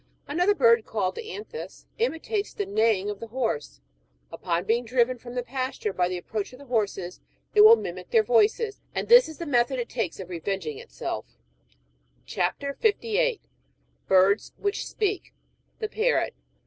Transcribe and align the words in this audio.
Another 0.27 0.55
bird, 0.55 0.83
called 0.87 1.13
the'' 1.13 1.31
anthus,"*^^ 1.31 1.85
imitates 2.03 2.55
the 2.55 2.65
neighing 2.65 3.11
of 3.11 3.19
the 3.19 3.27
horse; 3.27 3.81
upon 4.31 4.63
being 4.65 4.83
driven 4.83 5.19
from 5.19 5.35
the 5.35 5.43
pasture 5.43 5.93
by 5.93 6.09
the 6.09 6.17
approach 6.17 6.51
of 6.53 6.57
the 6.57 6.65
horses, 6.65 7.21
it 7.53 7.61
will 7.61 7.75
mimic 7.75 8.09
their 8.09 8.23
voices— 8.23 8.81
and 8.95 9.09
this 9.09 9.29
is 9.29 9.37
the 9.37 9.45
method 9.45 9.77
it 9.77 9.87
takes 9.89 10.19
of 10.19 10.29
revenging 10.29 10.79
itself. 10.79 11.37
CHAP. 12.25 12.63
58. 12.79 13.41
BIRDS 14.07 14.53
WHICH 14.57 14.87
SPEAK 14.87 15.35
THE 15.77 15.87
PARROT. 15.87 16.33